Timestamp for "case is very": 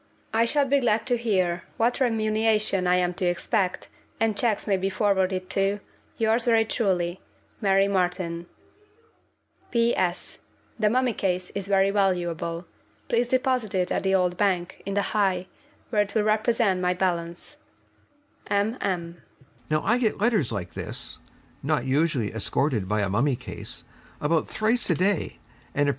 11.13-11.91